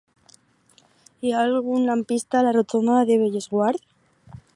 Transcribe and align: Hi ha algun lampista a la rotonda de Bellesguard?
Hi 1.27 1.33
ha 1.33 1.43
algun 1.49 1.85
lampista 1.89 2.39
a 2.39 2.41
la 2.47 2.55
rotonda 2.57 2.97
de 3.11 3.19
Bellesguard? 3.25 3.87